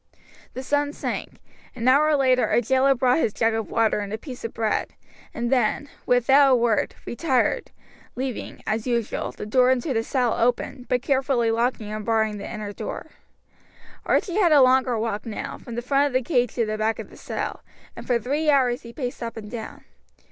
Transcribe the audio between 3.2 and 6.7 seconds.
jug of water and piece of bread, and then, without a